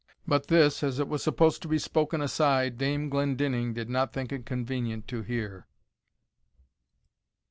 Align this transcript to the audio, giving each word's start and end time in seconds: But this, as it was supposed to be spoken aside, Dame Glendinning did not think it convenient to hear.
But 0.27 0.47
this, 0.47 0.81
as 0.81 0.97
it 0.97 1.07
was 1.07 1.21
supposed 1.21 1.61
to 1.61 1.67
be 1.67 1.77
spoken 1.77 2.21
aside, 2.21 2.79
Dame 2.79 3.07
Glendinning 3.07 3.75
did 3.75 3.87
not 3.87 4.11
think 4.13 4.31
it 4.31 4.47
convenient 4.47 5.07
to 5.09 5.21
hear. 5.21 5.67